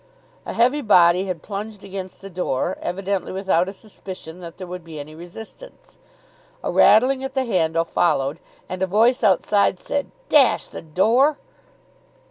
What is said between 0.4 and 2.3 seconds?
A heavy body had plunged against the